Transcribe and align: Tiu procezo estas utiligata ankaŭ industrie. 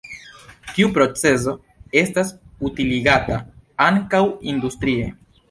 Tiu 0.69 0.87
procezo 0.95 1.53
estas 2.01 2.33
utiligata 2.71 3.39
ankaŭ 3.91 4.25
industrie. 4.55 5.09